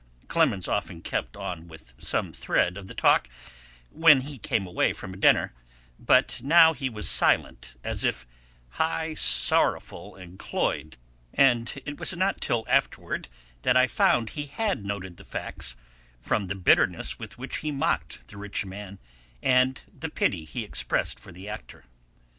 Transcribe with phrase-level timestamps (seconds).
[0.27, 3.29] Clemens often kept on with some thread of the talk
[3.91, 5.53] when we came away from a dinner,
[5.99, 8.25] but now he was silent, as if
[8.69, 10.97] "high sorrowful and cloyed";
[11.35, 13.29] and it was not till well afterward
[13.61, 15.75] that I found he had noted the facts
[16.19, 18.97] from the bitterness with which he mocked the rich man,
[19.43, 21.85] and the pity he expressed for the actor.